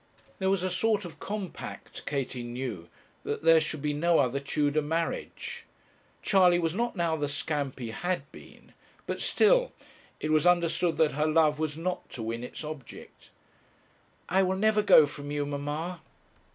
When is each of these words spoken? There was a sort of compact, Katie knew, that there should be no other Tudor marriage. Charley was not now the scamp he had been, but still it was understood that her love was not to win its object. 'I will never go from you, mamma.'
There 0.39 0.49
was 0.49 0.63
a 0.63 0.71
sort 0.71 1.05
of 1.05 1.19
compact, 1.19 2.07
Katie 2.07 2.41
knew, 2.41 2.89
that 3.23 3.43
there 3.43 3.61
should 3.61 3.83
be 3.83 3.93
no 3.93 4.17
other 4.17 4.39
Tudor 4.39 4.81
marriage. 4.81 5.63
Charley 6.23 6.57
was 6.57 6.73
not 6.73 6.95
now 6.95 7.15
the 7.15 7.27
scamp 7.27 7.77
he 7.77 7.91
had 7.91 8.23
been, 8.31 8.73
but 9.05 9.21
still 9.21 9.73
it 10.19 10.31
was 10.31 10.47
understood 10.47 10.97
that 10.97 11.11
her 11.11 11.27
love 11.27 11.59
was 11.59 11.77
not 11.77 12.09
to 12.13 12.23
win 12.23 12.43
its 12.43 12.63
object. 12.63 13.29
'I 14.27 14.41
will 14.41 14.55
never 14.57 14.81
go 14.81 15.05
from 15.05 15.29
you, 15.29 15.45
mamma.' 15.45 16.01